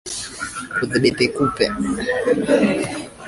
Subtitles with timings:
[0.75, 1.65] Kudhibiti kupe